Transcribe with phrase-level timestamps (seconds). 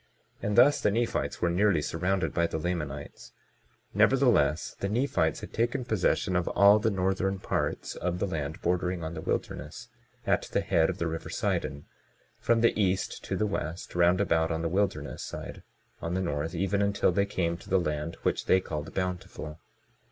[0.41, 3.33] And thus the Nephites were nearly surrounded by the Lamanites;
[3.93, 9.03] nevertheless the Nephites had taken possession of all the northern parts of the land bordering
[9.03, 9.89] on the wilderness,
[10.25, 11.85] at the head of the river Sidon,
[12.39, 15.61] from the east to the west, round about on the wilderness side;
[16.01, 19.59] on the north, even until they came to the land which they called Bountiful.